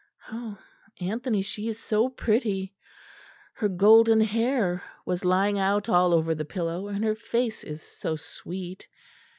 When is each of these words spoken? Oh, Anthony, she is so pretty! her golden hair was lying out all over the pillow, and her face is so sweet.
Oh, 0.31 0.57
Anthony, 0.99 1.43
she 1.43 1.67
is 1.67 1.77
so 1.79 2.09
pretty! 2.09 2.73
her 3.57 3.69
golden 3.69 4.19
hair 4.21 4.81
was 5.05 5.23
lying 5.23 5.59
out 5.59 5.89
all 5.89 6.11
over 6.11 6.33
the 6.33 6.43
pillow, 6.43 6.87
and 6.87 7.03
her 7.03 7.13
face 7.13 7.63
is 7.63 7.83
so 7.83 8.15
sweet. 8.15 8.87